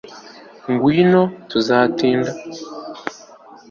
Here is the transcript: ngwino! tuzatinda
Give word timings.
ngwino! 0.71 1.23
tuzatinda 1.49 2.31